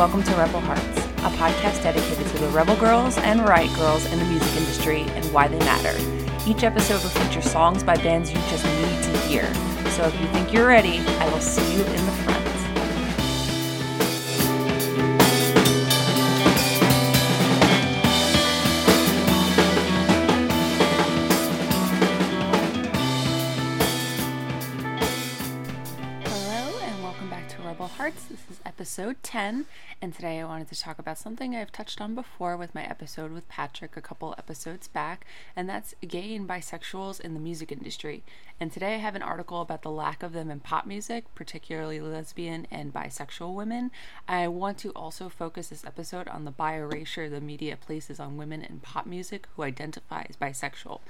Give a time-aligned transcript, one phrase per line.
[0.00, 4.18] welcome to Rebel Hearts, a podcast dedicated to the rebel girls and riot girls in
[4.18, 5.94] the music industry and why they matter.
[6.48, 9.44] Each episode will feature songs by bands you just need to hear.
[9.90, 12.40] So if you think you're ready, I will see you in the front.
[28.64, 29.66] Episode 10,
[30.02, 33.32] and today I wanted to talk about something I've touched on before with my episode
[33.32, 38.22] with Patrick a couple episodes back, and that's gay and bisexuals in the music industry.
[38.58, 42.00] And today I have an article about the lack of them in pop music, particularly
[42.00, 43.90] lesbian and bisexual women.
[44.26, 48.38] I want to also focus this episode on the bi erasure the media places on
[48.38, 51.00] women in pop music who identify as bisexual.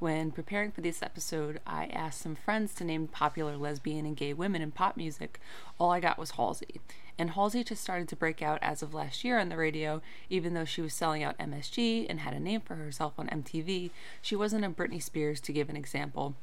[0.00, 4.32] When preparing for this episode, I asked some friends to name popular lesbian and gay
[4.32, 5.40] women in pop music.
[5.78, 6.80] All I got was Halsey.
[7.20, 10.54] And Halsey just started to break out as of last year on the radio, even
[10.54, 13.90] though she was selling out MSG and had a name for herself on MTV.
[14.22, 16.34] She wasn't a Britney Spears, to give an example,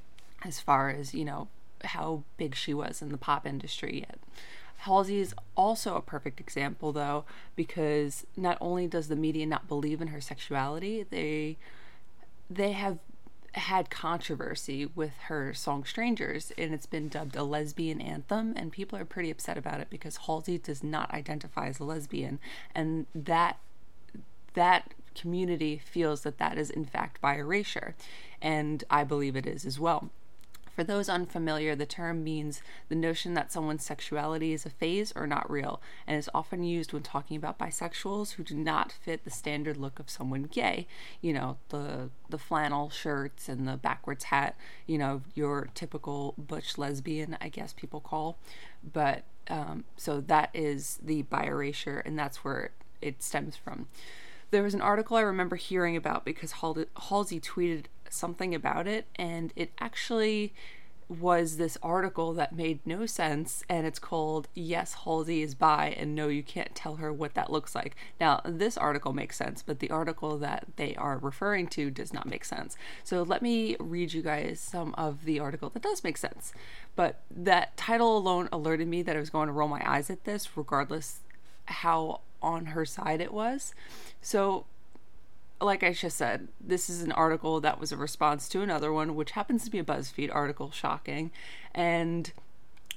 [0.46, 1.48] as far as, you know,
[1.84, 4.20] how big she was in the pop industry yet.
[4.82, 10.00] Halsey is also a perfect example, though, because not only does the media not believe
[10.00, 11.58] in her sexuality, they
[12.52, 13.00] they have
[13.58, 18.98] had controversy with her song Strangers, and it's been dubbed a lesbian anthem, and people
[18.98, 22.40] are pretty upset about it because Halsey does not identify as a lesbian,
[22.74, 23.58] and that
[24.54, 27.96] that community feels that that is in fact bi erasure,
[28.42, 30.10] and I believe it is as well.
[30.78, 35.26] For those unfamiliar, the term means the notion that someone's sexuality is a phase or
[35.26, 39.32] not real, and is often used when talking about bisexuals who do not fit the
[39.32, 40.86] standard look of someone gay.
[41.20, 44.56] You know, the the flannel shirts and the backwards hat.
[44.86, 48.38] You know, your typical butch lesbian, I guess people call.
[48.84, 52.70] But um, so that is the bi erasure, and that's where
[53.02, 53.88] it stems from.
[54.52, 59.54] There was an article I remember hearing about because Halsey tweeted something about it, and
[59.56, 60.54] it actually
[61.10, 66.14] was this article that made no sense, and it's called Yes, Halsey is bi, and
[66.14, 67.96] no, you can't tell her what that looks like.
[68.20, 72.28] Now, this article makes sense, but the article that they are referring to does not
[72.28, 72.76] make sense.
[73.04, 76.52] So, let me read you guys some of the article that does make sense.
[76.96, 80.26] But that title alone alerted me that I was going to roll my eyes at
[80.26, 81.20] this, regardless
[81.66, 83.74] how on her side it was.
[84.22, 84.66] So,
[85.60, 89.16] like I just said, this is an article that was a response to another one,
[89.16, 91.32] which happens to be a BuzzFeed article, shocking.
[91.74, 92.32] And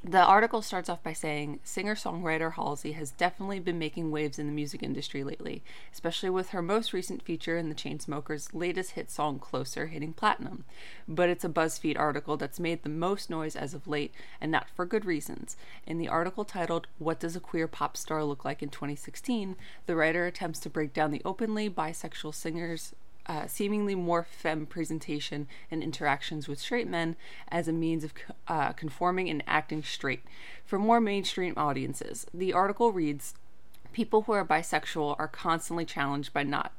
[0.03, 4.47] the article starts off by saying singer songwriter Halsey has definitely been making waves in
[4.47, 5.63] the music industry lately,
[5.93, 10.65] especially with her most recent feature in the Chainsmokers' latest hit song Closer hitting platinum.
[11.07, 14.71] But it's a BuzzFeed article that's made the most noise as of late, and not
[14.71, 15.59] for good reasons.
[15.87, 19.55] In the article titled, What Does a Queer Pop Star Look Like in 2016?
[19.87, 22.95] the writer attempts to break down the openly bisexual singer's
[23.27, 27.17] uh, seemingly more femme presentation and interactions with straight men
[27.49, 28.13] as a means of
[28.49, 30.23] uh, conforming and acting straight
[30.65, 32.27] for more mainstream audiences.
[32.33, 33.35] The article reads
[33.93, 36.73] People who are bisexual are constantly challenged by not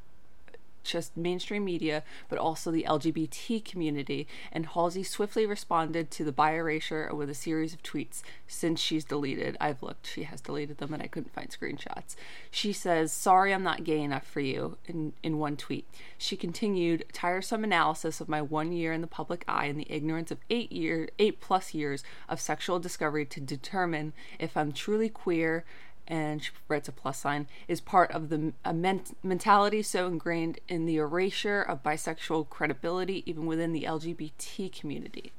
[0.83, 6.53] just mainstream media, but also the LGBT community, and Halsey swiftly responded to the bi
[6.53, 9.57] erasure with a series of tweets since she's deleted.
[9.59, 12.15] I've looked, she has deleted them, and I couldn't find screenshots.
[12.49, 15.87] She says, Sorry, I'm not gay enough for you, in, in one tweet.
[16.17, 20.31] She continued, Tiresome analysis of my one year in the public eye and the ignorance
[20.31, 25.65] of eight year, eight plus years of sexual discovery to determine if I'm truly queer
[26.11, 30.59] and she writes a plus sign, is part of the a ment- mentality so ingrained
[30.67, 35.31] in the erasure of bisexual credibility, even within the LGBT community.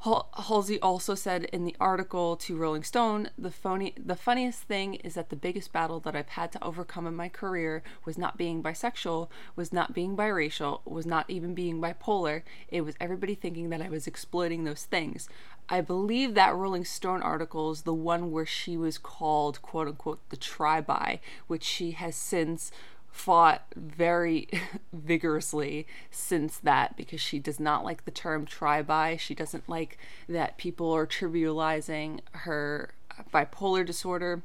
[0.00, 5.14] Halsey also said in the article to Rolling Stone, the phony, the funniest thing is
[5.14, 8.62] that the biggest battle that I've had to overcome in my career was not being
[8.62, 12.42] bisexual, was not being biracial, was not even being bipolar.
[12.68, 15.28] It was everybody thinking that I was exploiting those things.
[15.68, 20.20] I believe that Rolling Stone article is the one where she was called quote unquote
[20.28, 22.70] the tri which she has since
[23.16, 24.46] fought very
[24.92, 29.98] vigorously since that because she does not like the term tri She doesn't like
[30.28, 32.90] that people are trivializing her
[33.32, 34.42] bipolar disorder,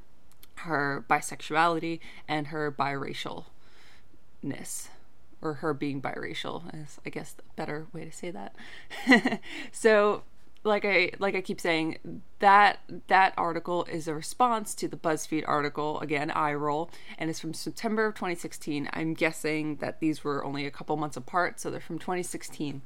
[0.55, 3.43] her bisexuality, and her biracialness.
[5.43, 8.55] Or her being biracial is, I guess, the better way to say that.
[9.71, 10.23] so
[10.63, 15.43] like I like I keep saying that that article is a response to the BuzzFeed
[15.47, 18.89] article again eye roll and it's from September of 2016.
[18.93, 22.81] I'm guessing that these were only a couple months apart, so they're from 2016.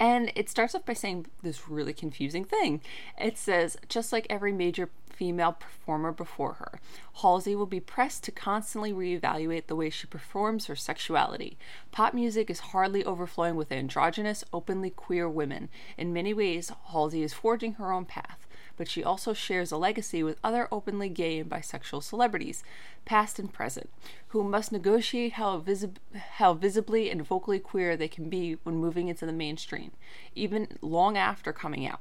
[0.00, 2.80] And it starts off by saying this really confusing thing.
[3.16, 6.80] It says, just like every major female performer before her.
[7.22, 11.56] Halsey will be pressed to constantly reevaluate the way she performs her sexuality.
[11.92, 15.68] Pop music is hardly overflowing with androgynous, openly queer women.
[15.96, 18.44] In many ways, Halsey is forging her own path
[18.76, 22.64] but she also shares a legacy with other openly gay and bisexual celebrities,
[23.04, 23.90] past and present,
[24.28, 25.96] who must negotiate how, visib-
[26.36, 29.92] how visibly and vocally queer they can be when moving into the mainstream,
[30.34, 32.00] even long after coming out.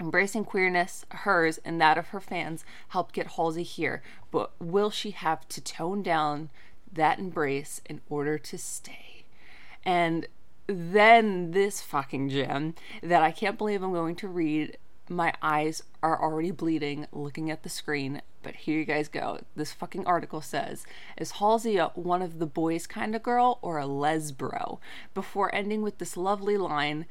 [0.00, 5.10] Embracing queerness, hers and that of her fans, helped get Halsey here, but will she
[5.10, 6.50] have to tone down
[6.92, 9.24] that embrace in order to stay?
[9.84, 10.26] And
[10.66, 14.76] then this fucking gem that I can't believe I'm going to read
[15.10, 19.40] my eyes are already bleeding looking at the screen, but here you guys go.
[19.56, 20.86] This fucking article says
[21.16, 24.78] Is Halsey a one of the boys kind of girl or a lesbro?
[25.14, 27.06] Before ending with this lovely line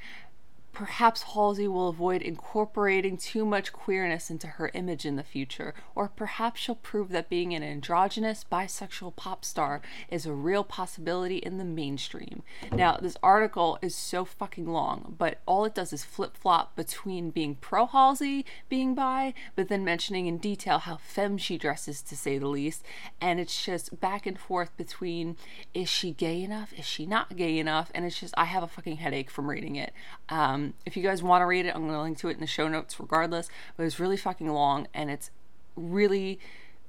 [0.78, 6.08] Perhaps Halsey will avoid incorporating too much queerness into her image in the future, or
[6.08, 9.82] perhaps she'll prove that being an androgynous bisexual pop star
[10.12, 12.44] is a real possibility in the mainstream.
[12.72, 17.32] Now, this article is so fucking long, but all it does is flip flop between
[17.32, 22.16] being pro Halsey being bi, but then mentioning in detail how femme she dresses, to
[22.16, 22.86] say the least,
[23.20, 25.38] and it's just back and forth between
[25.74, 28.68] is she gay enough, is she not gay enough, and it's just I have a
[28.68, 29.92] fucking headache from reading it.
[30.30, 32.40] Um, if you guys want to read it, I'm going to link to it in
[32.40, 33.50] the show notes regardless.
[33.76, 35.32] But it's really fucking long and it's
[35.76, 36.40] really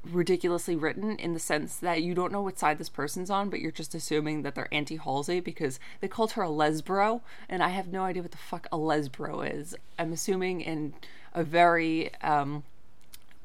[0.05, 3.61] ridiculously written in the sense that you don't know what side this person's on, but
[3.61, 7.69] you're just assuming that they're anti Halsey because they called her a lesbro, and I
[7.69, 9.75] have no idea what the fuck a lesbro is.
[9.99, 10.95] I'm assuming in
[11.35, 12.65] a very um,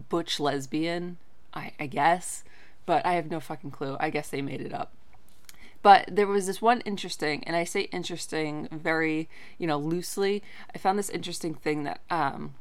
[0.09, 1.17] butch lesbian,
[1.53, 2.43] I, I guess,
[2.85, 3.97] but I have no fucking clue.
[3.99, 4.91] I guess they made it up.
[5.83, 10.41] But there was this one interesting, and I say interesting very, you know, loosely.
[10.73, 12.55] I found this interesting thing that um,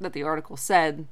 [0.00, 1.06] that the article said.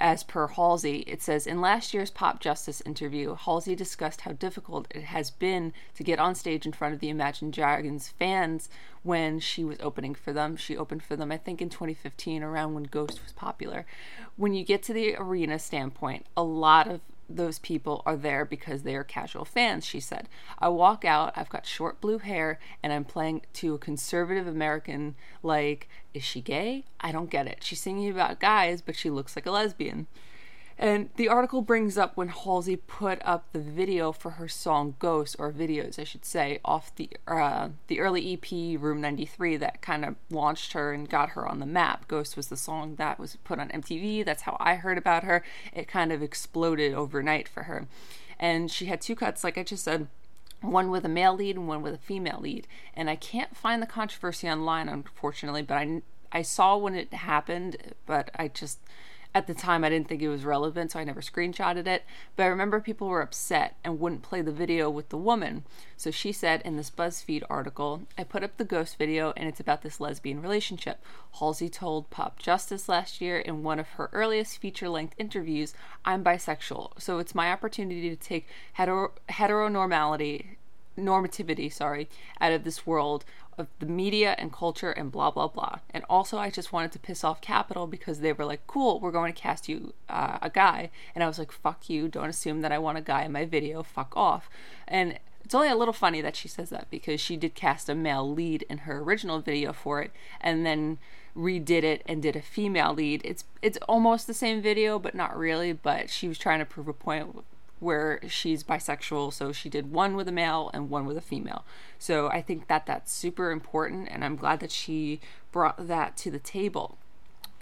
[0.00, 5.04] As per Halsey, it says in last year's Popjustice interview, Halsey discussed how difficult it
[5.04, 8.68] has been to get on stage in front of the Imagine Dragons fans
[9.04, 10.56] when she was opening for them.
[10.56, 13.86] She opened for them, I think, in 2015, around when Ghost was popular.
[14.36, 18.82] When you get to the arena standpoint, a lot of those people are there because
[18.82, 20.28] they are casual fans, she said.
[20.58, 25.14] I walk out, I've got short blue hair, and I'm playing to a conservative American,
[25.42, 26.84] like, is she gay?
[27.00, 27.58] I don't get it.
[27.62, 30.06] She's singing about guys, but she looks like a lesbian.
[30.76, 35.36] And the article brings up when Halsey put up the video for her song "Ghost"
[35.38, 40.04] or videos, I should say, off the uh, the early EP Room 93 that kind
[40.04, 42.08] of launched her and got her on the map.
[42.08, 44.24] "Ghost" was the song that was put on MTV.
[44.24, 45.44] That's how I heard about her.
[45.72, 47.86] It kind of exploded overnight for her,
[48.38, 50.08] and she had two cuts, like I just said
[50.60, 52.66] one with a male lead and one with a female lead.
[52.94, 57.94] And I can't find the controversy online, unfortunately, but I, I saw when it happened,
[58.06, 58.78] but I just
[59.34, 62.04] at the time I didn't think it was relevant, so I never screenshotted it.
[62.36, 65.64] But I remember people were upset and wouldn't play the video with the woman.
[65.96, 69.60] So she said in this BuzzFeed article, I put up the ghost video and it's
[69.60, 71.02] about this lesbian relationship.
[71.40, 77.00] Halsey told Popjustice last year in one of her earliest feature length interviews, I'm bisexual,
[77.00, 80.56] so it's my opportunity to take hetero- heteronormality
[80.98, 82.08] normativity, sorry,
[82.40, 83.24] out of this world
[83.56, 85.78] of the media and culture and blah blah blah.
[85.90, 89.12] And also, I just wanted to piss off Capitol because they were like, "Cool, we're
[89.12, 92.08] going to cast you uh, a guy," and I was like, "Fuck you!
[92.08, 93.82] Don't assume that I want a guy in my video.
[93.82, 94.48] Fuck off."
[94.88, 97.94] And it's only a little funny that she says that because she did cast a
[97.94, 100.10] male lead in her original video for it,
[100.40, 100.98] and then
[101.36, 103.20] redid it and did a female lead.
[103.24, 105.72] It's it's almost the same video, but not really.
[105.72, 107.44] But she was trying to prove a point
[107.84, 111.64] where she's bisexual, so she did one with a male and one with a female.
[111.98, 115.20] So I think that that's super important, and I'm glad that she
[115.52, 116.98] brought that to the table.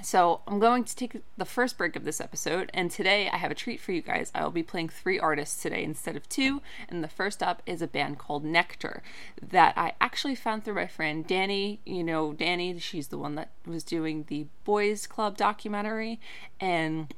[0.02, 3.52] So I'm going to take the first break of this episode, and today I have
[3.52, 4.32] a treat for you guys.
[4.34, 7.82] I will be playing three artists today instead of two, and the first up is
[7.82, 9.02] a band called Nectar
[9.40, 11.78] that I actually found through my friend Danny.
[11.84, 16.18] You know, Danny, she's the one that was doing the Boys Club documentary,
[16.58, 17.14] and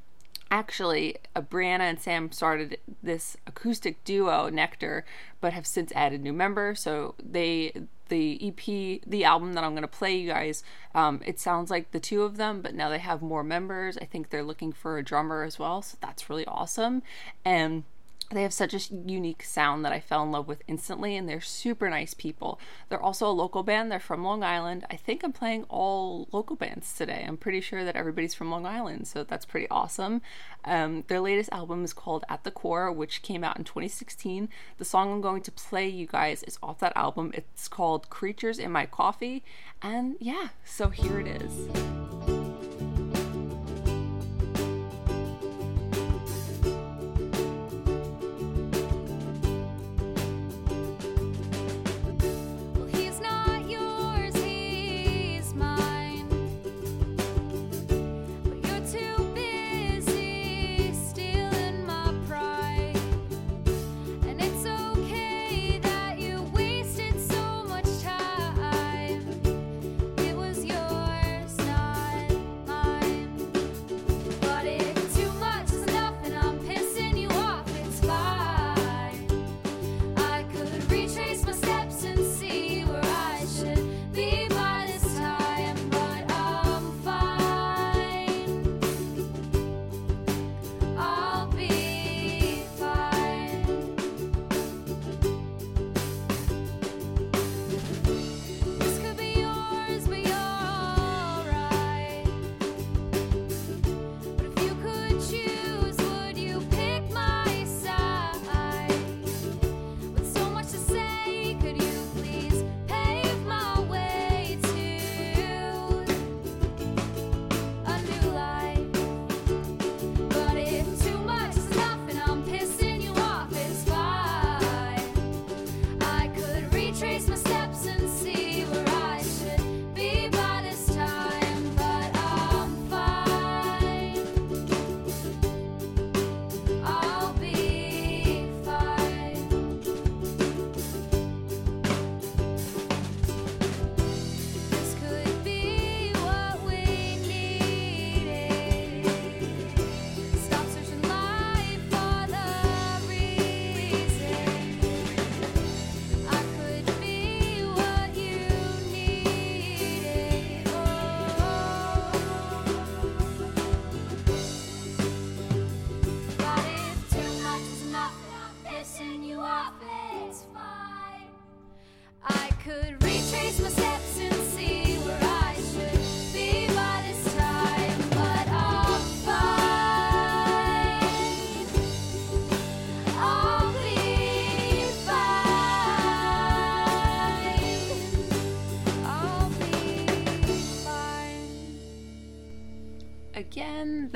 [0.54, 5.04] actually, uh, Brianna and Sam started this acoustic duo, Nectar,
[5.40, 6.80] but have since added new members.
[6.80, 7.72] So they,
[8.08, 10.62] the EP, the album that I'm going to play you guys,
[10.94, 13.98] um, it sounds like the two of them, but now they have more members.
[13.98, 17.02] I think they're looking for a drummer as well, so that's really awesome.
[17.44, 17.82] And
[18.30, 21.40] they have such a unique sound that I fell in love with instantly, and they're
[21.40, 22.58] super nice people.
[22.88, 23.90] They're also a local band.
[23.90, 24.84] They're from Long Island.
[24.90, 27.24] I think I'm playing all local bands today.
[27.26, 30.22] I'm pretty sure that everybody's from Long Island, so that's pretty awesome.
[30.64, 34.48] Um, their latest album is called At the Core, which came out in 2016.
[34.78, 37.30] The song I'm going to play you guys is off that album.
[37.34, 39.44] It's called Creatures in My Coffee,
[39.82, 42.53] and yeah, so here it is.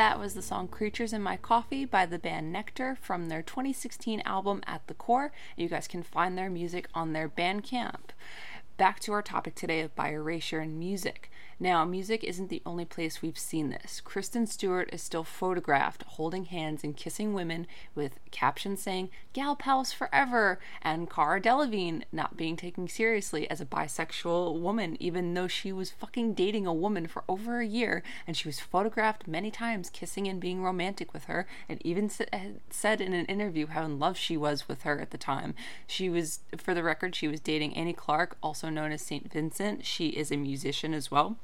[0.09, 4.23] That was the song Creatures in My Coffee by the band Nectar from their 2016
[4.25, 5.33] album At the Core.
[5.55, 8.13] You guys can find their music on their Bandcamp.
[8.79, 11.31] Back to our topic today of bi erasure and music.
[11.61, 14.01] Now, music isn't the only place we've seen this.
[14.01, 19.93] Kristen Stewart is still photographed holding hands and kissing women with captions saying, Gal pals
[19.93, 25.73] forever, and Cara Delevingne not being taken seriously as a bisexual woman, even though she
[25.73, 29.91] was fucking dating a woman for over a year, and she was photographed many times
[29.91, 33.99] kissing and being romantic with her, and even eh, said in an interview how in
[33.99, 35.57] love she was with her at the time.
[35.89, 39.33] She was, for the record, she was dating Annie Clark, also known as St.
[39.33, 39.85] Vincent.
[39.85, 41.37] She is a musician as well.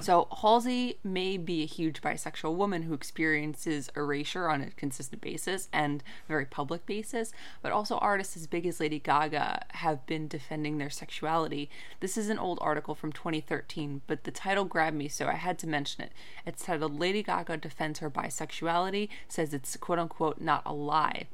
[0.00, 5.68] So Halsey may be a huge bisexual woman who experiences erasure on a consistent basis
[5.72, 7.32] and very public basis,
[7.62, 11.70] but also artists as big as Lady Gaga have been defending their sexuality.
[12.00, 15.58] This is an old article from 2013, but the title grabbed me, so I had
[15.60, 16.12] to mention it.
[16.44, 21.26] It's titled Lady Gaga Defends Her Bisexuality, says it's quote unquote not a lie.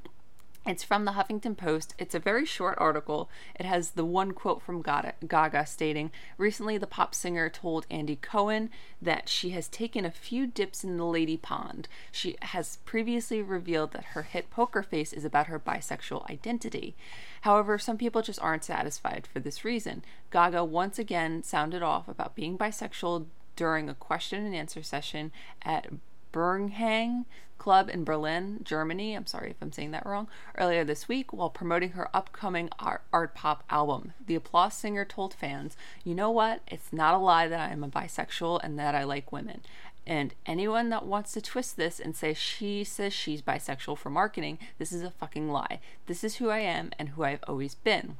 [0.67, 1.95] It's from the Huffington Post.
[1.99, 3.31] It's a very short article.
[3.59, 8.69] It has the one quote from Gaga stating Recently, the pop singer told Andy Cohen
[9.00, 11.88] that she has taken a few dips in the lady pond.
[12.12, 16.95] She has previously revealed that her hit Poker Face is about her bisexual identity.
[17.40, 20.05] However, some people just aren't satisfied for this reason.
[20.31, 23.25] Gaga once again sounded off about being bisexual
[23.57, 25.88] during a question and answer session at
[26.33, 27.25] Bernhang
[27.61, 29.14] Club in Berlin, Germany.
[29.14, 30.29] I'm sorry if I'm saying that wrong.
[30.57, 35.35] Earlier this week, while promoting her upcoming art, art pop album, the applause singer told
[35.35, 36.62] fans, "You know what?
[36.67, 39.61] It's not a lie that I am a bisexual and that I like women."
[40.07, 44.59] And anyone that wants to twist this and say she says she's bisexual for marketing,
[44.79, 45.81] this is a fucking lie.
[46.07, 48.17] This is who I am and who I've always been.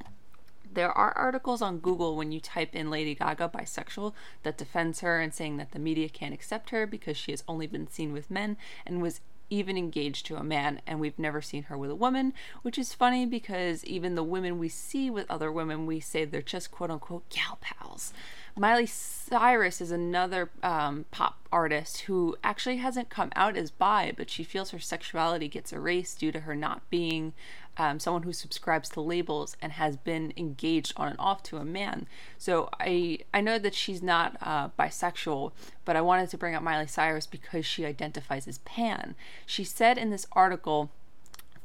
[0.73, 4.13] There are articles on Google when you type in Lady Gaga bisexual
[4.45, 7.67] that defends her and saying that the media can't accept her because she has only
[7.67, 8.57] been seen with men
[8.87, 9.21] and was
[9.51, 12.95] even engaged to a man, and we've never seen her with a woman, which is
[12.95, 16.91] funny because even the women we see with other women, we say they're just quote
[16.91, 18.13] unquote gal pals.
[18.57, 24.29] Miley Cyrus is another um, pop artist who actually hasn't come out as bi, but
[24.29, 27.33] she feels her sexuality gets erased due to her not being
[27.81, 31.65] um, someone who subscribes to labels and has been engaged on and off to a
[31.65, 32.07] man.
[32.37, 35.53] So I I know that she's not uh, bisexual,
[35.87, 39.15] but I wanted to bring up Miley Cyrus because she identifies as pan.
[39.47, 40.91] She said in this article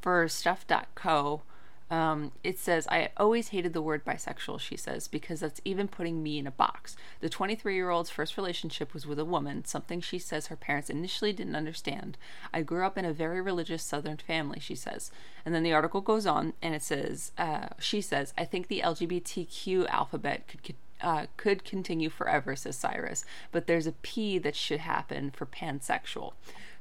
[0.01, 1.41] for Stuff.co
[1.92, 6.24] um, it says, I always hated the word bisexual, she says, because that's even putting
[6.24, 6.96] me in a box.
[7.20, 10.89] The 23 year old's first relationship was with a woman, something she says her parents
[10.89, 12.18] initially didn't understand.
[12.51, 15.12] I grew up in a very religious Southern family, she says.
[15.46, 18.82] And then the article goes on and it says, uh, she says, I think the
[18.84, 24.80] LGBTQ alphabet could, uh, could continue forever, says Cyrus, but there's a P that should
[24.80, 26.34] happen for pansexual.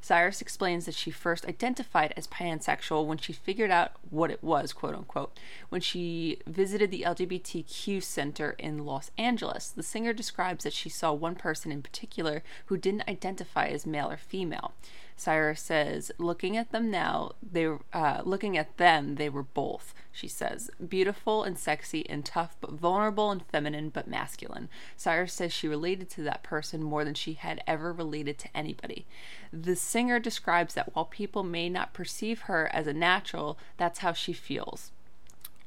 [0.05, 4.75] Cyrus explains that she first identified as pansexual when she figured out what it was,
[4.75, 9.71] quote unquote, when she visited the LGBTQ center in Los Angeles.
[9.71, 14.11] The singer describes that she saw one person in particular who didn't identify as male
[14.11, 14.75] or female.
[15.17, 19.95] Cyrus says, looking at them now, they uh, looking at them, they were both.
[20.11, 24.69] She says, beautiful and sexy and tough, but vulnerable and feminine, but masculine.
[24.97, 29.07] Cyrus says she related to that person more than she had ever related to anybody.
[29.53, 34.13] The singer describes that while people may not perceive her as a natural, that's how
[34.13, 34.91] she feels.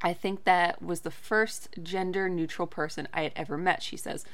[0.01, 4.25] I think that was the first gender neutral person I had ever met, she says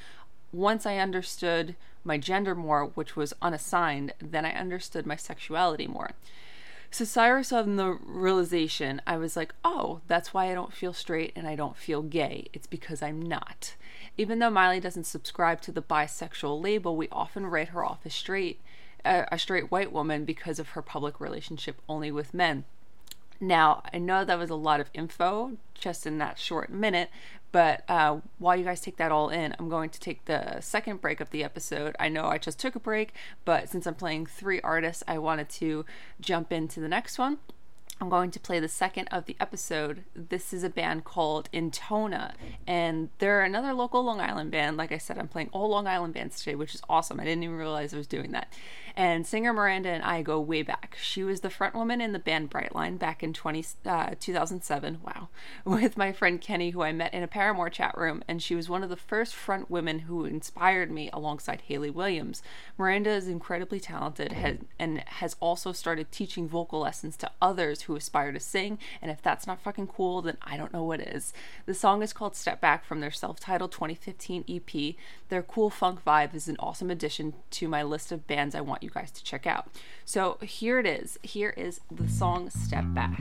[0.53, 6.11] once I understood my gender more, which was unassigned, then I understood my sexuality more.
[6.91, 11.33] So Cyrus on the realization, I was like, oh, that's why I don't feel straight
[11.35, 12.49] and I don't feel gay.
[12.53, 13.75] It's because I'm not.
[14.15, 18.13] Even though Miley doesn't subscribe to the bisexual label, we often write her off as
[18.13, 18.61] straight,
[19.03, 22.63] uh, a straight white woman because of her public relationship only with men.
[23.43, 27.09] Now, I know that was a lot of info just in that short minute,
[27.51, 31.01] but uh, while you guys take that all in, I'm going to take the second
[31.01, 31.93] break of the episode.
[31.99, 35.49] I know I just took a break, but since I'm playing three artists, I wanted
[35.49, 35.85] to
[36.21, 37.39] jump into the next one.
[37.99, 40.05] I'm going to play the second of the episode.
[40.15, 44.77] This is a band called Intona, and they're another local Long Island band.
[44.77, 47.19] Like I said, I'm playing all Long Island bands today, which is awesome.
[47.19, 48.53] I didn't even realize I was doing that.
[48.95, 50.97] And singer Miranda and I go way back.
[51.01, 54.99] She was the front woman in the band Brightline back in 20, uh, 2007.
[55.03, 55.29] Wow.
[55.65, 58.23] With my friend Kenny, who I met in a Paramore chat room.
[58.27, 62.43] And she was one of the first front women who inspired me alongside Hayley Williams.
[62.77, 67.95] Miranda is incredibly talented has, and has also started teaching vocal lessons to others who
[67.95, 71.33] aspire to sing, and if that's not fucking cool, then I don't know what is.
[71.65, 74.95] The song is called Step Back from their self titled 2015 EP.
[75.29, 78.82] Their cool funk vibe is an awesome addition to my list of bands I want
[78.83, 79.67] you guys to check out.
[80.05, 81.17] So here it is.
[81.23, 83.19] Here is the song Step Back.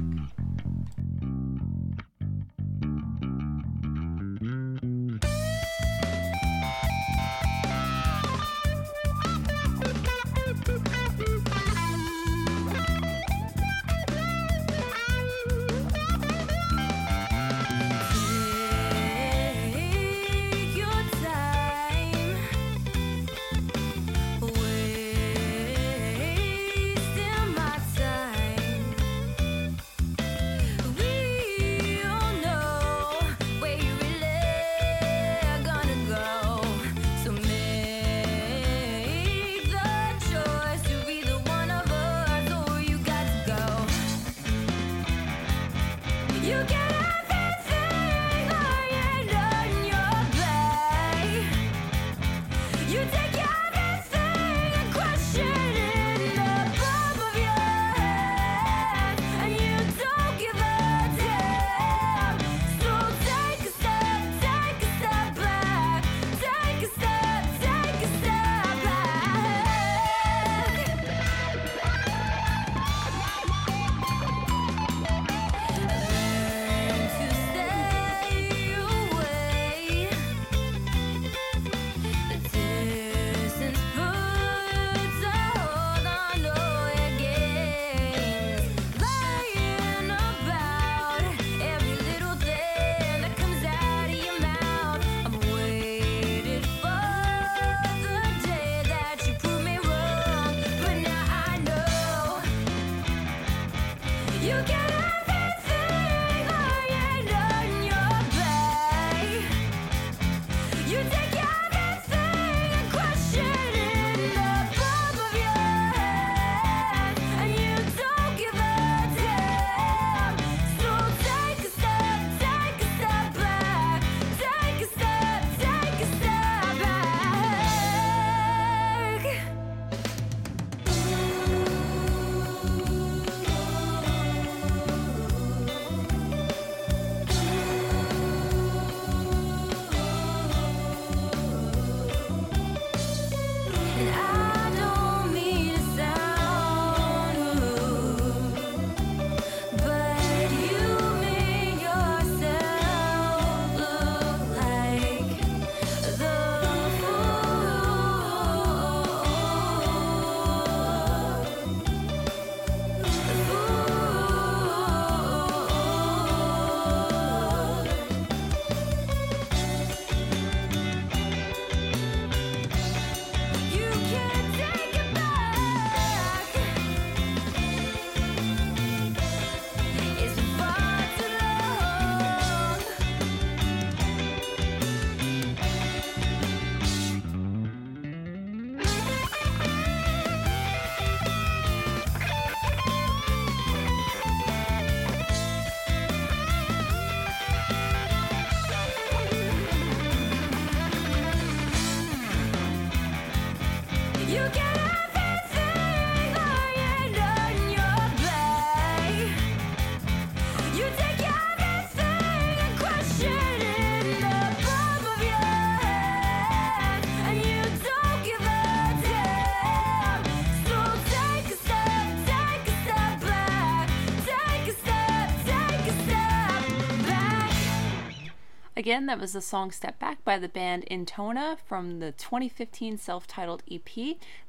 [228.82, 233.62] Again, that was the song Step Back by the band Intona from the 2015 self-titled
[233.70, 233.84] EP.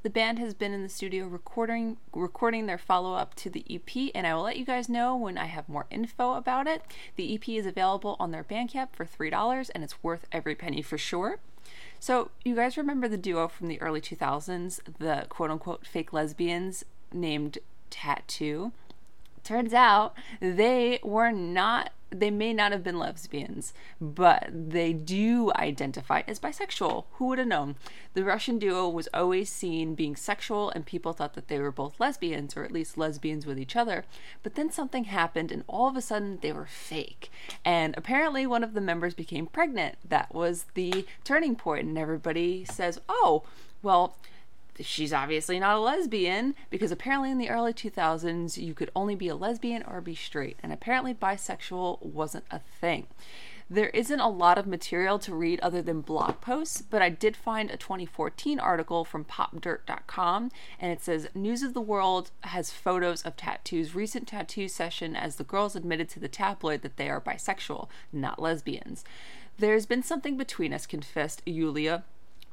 [0.01, 4.25] The band has been in the studio recording recording their follow-up to the EP and
[4.25, 6.81] I will let you guys know when I have more info about it.
[7.15, 10.97] The EP is available on their Bandcamp for $3 and it's worth every penny for
[10.97, 11.37] sure.
[11.99, 17.59] So, you guys remember the duo from the early 2000s, the quote-unquote fake lesbians named
[17.91, 18.71] t.A.T.u.?
[19.43, 26.21] turns out they were not they may not have been lesbians but they do identify
[26.27, 27.05] as bisexual.
[27.13, 27.75] Who would have known?
[28.13, 31.99] The russian duo was always seen being sexual and people thought that they were both
[31.99, 34.05] lesbians or at least lesbians with each other.
[34.41, 37.31] But then something happened and all of a sudden they were fake.
[37.63, 39.95] And apparently one of the members became pregnant.
[40.07, 43.43] That was the turning point and everybody says oh
[43.81, 44.17] well
[44.79, 49.27] she's obviously not a lesbian because apparently in the early 2000s you could only be
[49.27, 53.07] a lesbian or be straight, and apparently bisexual wasn't a thing.
[53.69, 57.35] There isn't a lot of material to read other than blog posts, but I did
[57.35, 63.23] find a 2014 article from popdirt.com and it says News of the World has photos
[63.23, 67.21] of t.A.T.u.'s recent tattoo session as the girls admitted to the tabloid that they are
[67.21, 69.03] bisexual, not lesbians.
[69.57, 72.03] There's been something between us, confessed Yulia,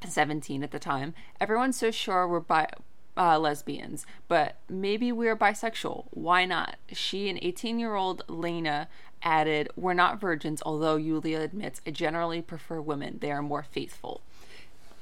[0.07, 1.13] 17 at the time.
[1.39, 2.69] Everyone's so sure we're bi-
[3.17, 6.05] uh, lesbians, but maybe we're bisexual.
[6.11, 6.77] Why not?
[6.91, 8.87] She and 18 year old Lena
[9.23, 13.17] added, We're not virgins, although Yulia admits, I generally prefer women.
[13.21, 14.21] They are more faithful.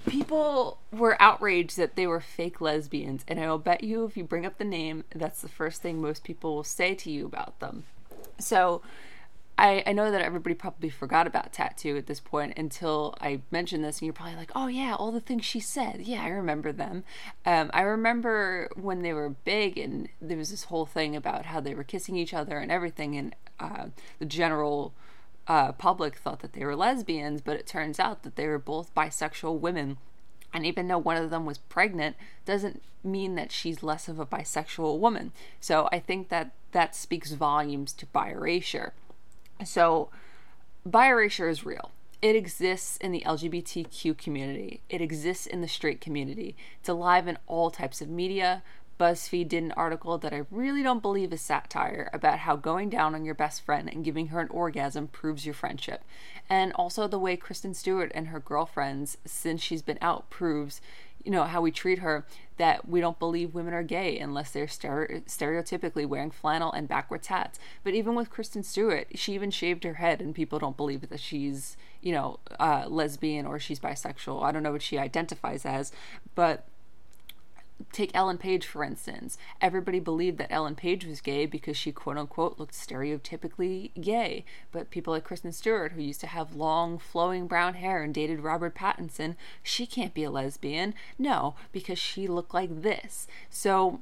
[0.08, 4.46] People were outraged that they were fake lesbians, and I'll bet you if you bring
[4.46, 7.84] up the name, that's the first thing most people will say to you about them.
[8.40, 8.82] So,
[9.60, 11.98] I, I know that everybody probably forgot about t.A.T.u.
[11.98, 15.20] at this point until I mentioned this, and you're probably like, oh, yeah, all the
[15.20, 16.04] things she said.
[16.04, 17.04] Yeah, I remember them.
[17.46, 21.60] Um, I remember when they were big, and there was this whole thing about how
[21.60, 24.94] they were kissing each other and everything, and uh, the general
[25.46, 28.96] uh, public thought that they were lesbians, but it turns out that they were both
[28.96, 29.98] bisexual women.
[30.54, 34.26] And even though one of them was pregnant, doesn't mean that she's less of a
[34.26, 35.34] bisexual woman.
[35.60, 38.94] So I think that that speaks volumes to bi erasure.
[39.66, 40.10] So,
[40.86, 41.92] bi erasure is real.
[42.22, 44.82] It exists in the LGBTQ community.
[44.90, 46.56] It exists in the straight community.
[46.80, 48.62] It's alive in all types of media.
[49.00, 53.16] BuzzFeed did an article that I really don't believe is satire about how going down
[53.16, 56.04] on your best friend and giving her an orgasm proves your friendship.
[56.50, 60.82] And also the way Kristen Stewart and her girlfriends, since she's been out, proves,
[61.24, 62.26] you know, how we treat her
[62.60, 67.58] that we don't believe women are gay unless they're stereotypically wearing flannel and backwards hats.
[67.86, 71.22] But even with Kristen Stewart, she even shaved her head, and people don't believe that
[71.22, 74.44] she's, you know, uh, lesbian or she's bisexual.
[74.44, 75.94] I don't know what she identifies as,
[76.36, 76.68] but
[77.92, 79.38] take Ellen Page for instance.
[79.62, 84.46] Everybody believed that Ellen Page was gay because she quote unquote looked stereotypically gay.
[84.72, 88.42] But people like Kristen Stewart, who used to have long flowing brown hair and dated
[88.42, 90.94] Robert Pattinson, she can't be a lesbian.
[91.18, 93.28] No, because she looked like this.
[93.50, 94.02] So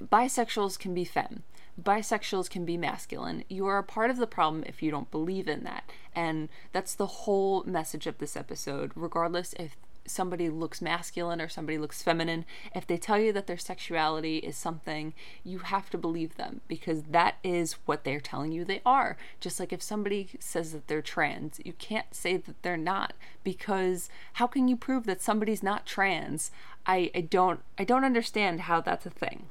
[0.00, 1.42] bisexuals can be femme.
[1.80, 3.44] Bisexuals can be masculine.
[3.48, 5.90] You are a part of the problem if you don't believe in that.
[6.14, 11.78] And that's the whole message of this episode, regardless if somebody looks masculine or somebody
[11.78, 16.36] looks feminine, if they tell you that their sexuality is something, you have to believe
[16.36, 19.16] them because that is what they're telling you they are.
[19.40, 24.08] Just like if somebody says that they're trans, you can't say that they're not because
[24.34, 26.50] how can you prove that somebody's not trans?
[26.86, 29.46] I, I don't I don't understand how that's a thing.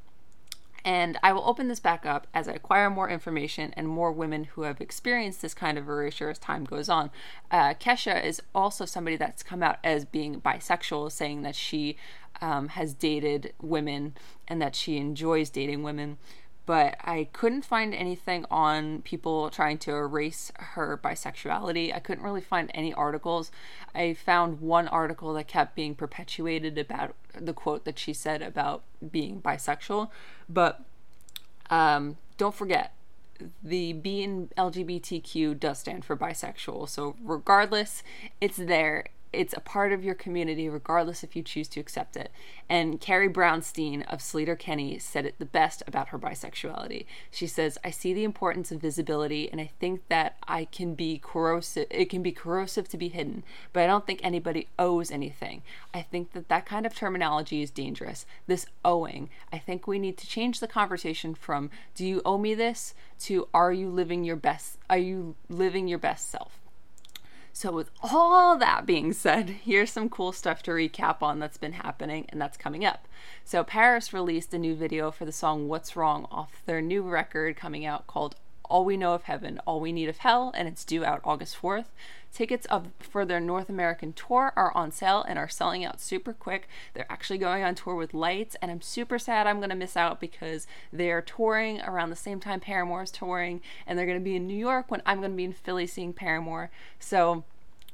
[0.86, 4.44] And I will open this back up as I acquire more information and more women
[4.44, 7.10] who have experienced this kind of erasure as time goes on.
[7.50, 11.96] Uh, Kesha is also somebody that's come out as being bisexual, saying that she
[12.42, 14.16] um, has dated women
[14.48, 16.18] and that she enjoys dating women.
[16.66, 21.94] But I couldn't find anything on people trying to erase her bisexuality.
[21.94, 23.52] I couldn't really find any articles.
[23.94, 28.84] I found one article that kept being perpetuated about the quote that she said about
[29.12, 30.10] being bisexual.
[30.48, 30.82] But
[31.70, 32.94] um, don't forget,
[33.64, 36.88] the B in LGBTQ does stand for bisexual.
[36.90, 38.04] So, regardless,
[38.40, 39.06] it's there.
[39.34, 42.32] It's a part of your community, regardless if you choose to accept it.
[42.70, 47.08] And Carrie Brownstein of Sleater-Kinney said it the best about her bisexuality.
[47.32, 51.18] She says, I see the importance of visibility, and I think that I can be
[51.18, 51.88] corrosive.
[51.90, 53.44] It can be corrosive to be hidden,
[53.74, 55.64] but I don't think anybody owes anything.
[55.94, 58.28] I think that that kind of terminology is dangerous.
[58.46, 62.54] This owing, I think we need to change the conversation from "Do you owe me
[62.54, 64.78] this?" to "Are you living your best?
[64.90, 66.60] Are you living your best self?"
[67.56, 71.74] So, with all that being said, here's some cool stuff to recap on that's been
[71.74, 73.08] happening and that's coming up.
[73.46, 77.56] So, PVRIS released a new video for the song What's Wrong off their new record
[77.56, 78.36] coming out called
[78.74, 81.62] All We Know of Heaven, All We Need of Hell, and it's due out August
[81.62, 81.86] 4th.
[82.34, 86.34] Tickets of, for their North American tour are on sale and are selling out super
[86.34, 86.68] quick.
[86.96, 89.96] They're actually going on tour with Lights, and I'm super sad I'm going to miss
[89.96, 94.36] out because they're touring around the same time Paramore's touring, and they're going to be
[94.36, 96.72] in New York when I'm going to be in Philly seeing Paramore.
[97.00, 97.44] So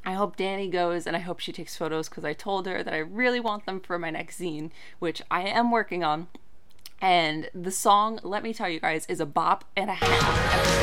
[0.05, 2.93] I hope Danny goes and I hope she takes photos because I told her that
[2.93, 6.29] I really want them for my next zine, which I am working on.
[7.01, 10.79] And the song, let me tell you guys, is a bop and a half.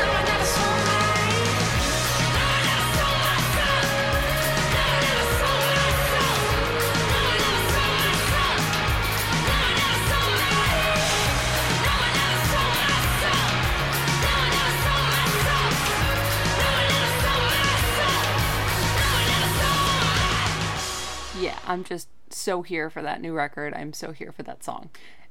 [21.39, 23.75] Yeah, I'm just so here for that new record.
[23.75, 24.89] I'm so here for that song.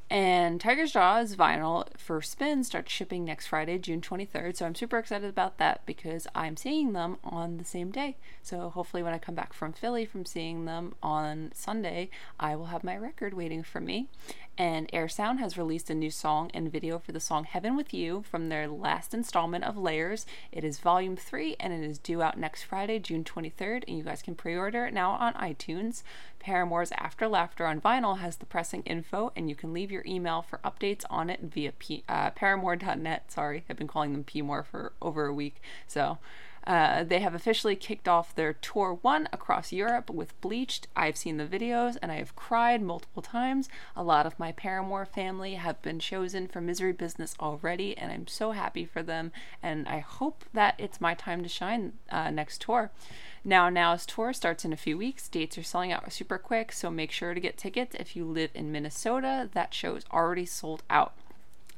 [0.09, 4.55] And Tigers Jaw's vinyl for Spin starts shipping next Friday, June 23rd.
[4.55, 8.15] So I'm super excited about that because I'm seeing them on the same day.
[8.43, 12.67] So hopefully, when I come back from Philly from seeing them on Sunday, I will
[12.67, 14.07] have my record waiting for me.
[14.57, 17.93] And Air Sound has released a new song and video for the song Heaven with
[17.93, 20.25] You from their last installment of Layers.
[20.49, 23.83] It is volume 3 and it is due out next Friday, June 23rd.
[23.85, 26.03] And you guys can pre order it now on iTunes.
[26.39, 30.41] Paramore's After Laughter on vinyl has the pressing info, and you can leave your email
[30.41, 33.31] for updates on it via P- uh, paramore.net.
[33.31, 35.59] Sorry, I've been calling them PMore for over a week.
[35.87, 36.19] So
[36.67, 40.87] uh, they have officially kicked off their tour one across Europe with Bleached.
[40.95, 43.69] I've seen the videos and I have cried multiple times.
[43.95, 48.27] A lot of my Paramore family have been chosen for Misery Business already, and I'm
[48.27, 49.31] so happy for them.
[49.61, 52.91] And I hope that it's my time to shine uh, next tour.
[53.43, 55.29] Now Now's tour starts in a few weeks.
[55.29, 58.49] Dates are selling out super quick, so make sure to get tickets if you live
[58.55, 59.49] in Minnesota.
[59.53, 61.13] That show is already sold out.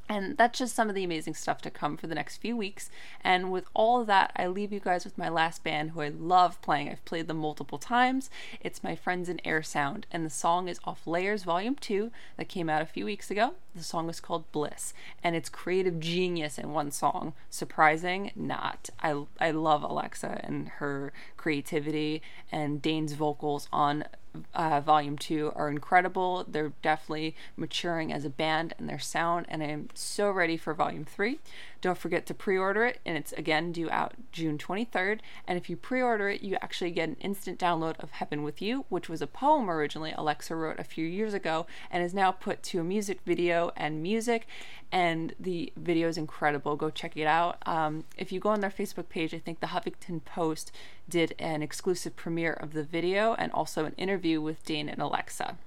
[0.10, 2.89] And that's just some of the amazing stuff to come for the next few weeks.
[3.22, 6.10] And with all of that, I leave you guys with my last band who I
[6.10, 6.89] love playing.
[6.89, 8.30] I've played them multiple times.
[8.62, 12.48] It's my friends in Air Sound, and the song is off Layers Volume 2 that
[12.48, 13.56] came out a few weeks ago.
[13.76, 14.93] The song is called Bliss,
[15.24, 17.34] and it's creative genius in one song.
[17.50, 18.32] Surprising?
[18.36, 18.89] Not.
[19.02, 24.06] I, I love Alexa and her creativity and Dane's vocals on
[24.54, 26.45] uh, volume two are incredible.
[26.47, 31.06] They're definitely maturing as a band and their sound, and I'm so ready for volume
[31.06, 31.39] three.
[31.88, 35.21] Don't forget to pre order it, and it's again due out June 23rd.
[35.47, 38.62] And if you pre order it, you actually get an instant download of Heaven with
[38.62, 42.34] You, which was a poem originally Alexa wrote a few years ago and is now
[42.34, 44.47] put to a music video and music.
[44.91, 46.76] And the video is incredible.
[46.76, 47.65] Go check it out.
[47.65, 50.73] Um, if you go on their Facebook page, I think the Huffington Post
[51.08, 55.58] did an exclusive premiere of the video and also an interview with Dane and Alexa.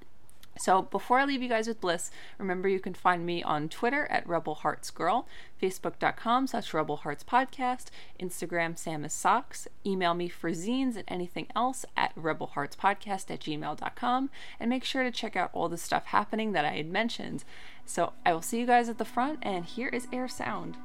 [0.61, 4.07] So before I leave you guys with Bliss, remember you can find me on Twitter
[4.11, 5.27] at Rebel Hearts Girl,
[5.61, 7.87] Facebook.com slash Rebel Hearts Podcast,
[8.21, 14.29] Instagram Samus Socks, email me for zines and anything else at rebelheartspodcast at gmail.com,
[14.61, 17.43] and make sure to check out all the stuff happening that I had mentioned.
[17.87, 20.77] So I will see you guys at the front, and here is Air Sound.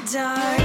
[0.00, 0.57] The dark.